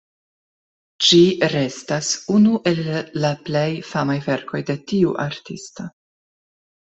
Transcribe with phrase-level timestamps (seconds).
[1.07, 1.17] Ĝi
[1.51, 2.81] restas unu el
[3.25, 5.87] la plej famaj verkoj de tiu artisto.